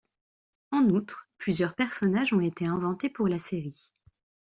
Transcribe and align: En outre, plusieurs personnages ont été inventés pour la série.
En 0.71 0.89
outre, 0.89 1.29
plusieurs 1.37 1.75
personnages 1.75 2.33
ont 2.33 2.39
été 2.39 2.65
inventés 2.65 3.07
pour 3.11 3.27
la 3.27 3.37
série. 3.37 3.93